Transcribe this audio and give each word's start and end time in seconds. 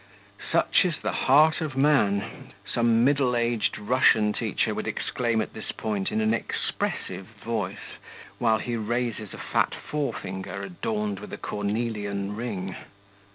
'Such 0.51 0.83
is 0.83 0.97
the 1.03 1.11
heart 1.11 1.61
of 1.61 1.77
man!' 1.77 2.53
some 2.65 3.03
middle 3.03 3.35
aged 3.35 3.77
Russian 3.77 4.33
teacher 4.33 4.73
would 4.73 4.87
exclaim 4.87 5.41
at 5.41 5.53
this 5.53 5.71
point 5.71 6.11
in 6.11 6.21
an 6.21 6.33
expressive 6.33 7.27
voice, 7.45 7.99
while 8.39 8.57
he 8.57 8.75
raises 8.75 9.31
a 9.31 9.37
fat 9.37 9.75
forefinger, 9.75 10.63
adorned 10.63 11.19
with 11.19 11.31
a 11.31 11.37
cornelian 11.37 12.35
ring. 12.35 12.75